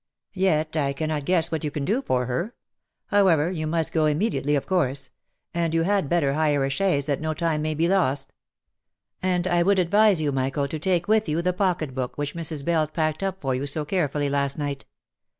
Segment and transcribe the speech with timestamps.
[0.33, 2.55] Yet I cannot guess what you can do for her.
[3.09, 5.11] How ever, you must go immediately of course;
[5.53, 8.33] and you had better hire a chaise that no time may be lost.
[9.21, 12.65] And I would advise you, Michael, to take with you the pocket book which Mrs.
[12.65, 14.85] Bell packed up for you so carefully last night.